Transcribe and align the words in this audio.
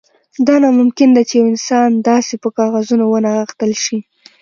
دا 0.47 0.55
ناممکن 0.63 1.09
ده 1.15 1.21
چې 1.29 1.33
یو 1.39 1.45
انسان 1.51 1.89
داسې 2.09 2.33
په 2.43 2.49
کاغذونو 2.57 3.03
ونغښتل 3.07 3.71
شي 3.83 3.97